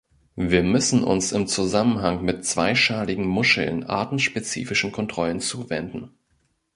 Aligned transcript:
Wir 0.35 0.63
müssen 0.63 1.03
uns 1.03 1.31
im 1.31 1.45
Zusammenhang 1.45 2.25
mit 2.25 2.43
zweischaligen 2.43 3.27
Muscheln 3.27 3.83
artenspezifischen 3.83 4.91
Kontrollen 4.91 5.39
zuwenden. 5.39 6.09